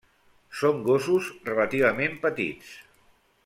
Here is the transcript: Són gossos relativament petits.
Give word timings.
Són 0.61 0.79
gossos 0.87 1.29
relativament 1.51 2.19
petits. 2.27 2.77